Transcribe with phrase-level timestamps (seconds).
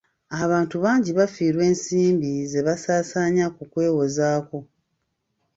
[0.43, 4.57] Abantu bangi bafiirwa ensimbi ze basasaanyiza ku kwewozaako.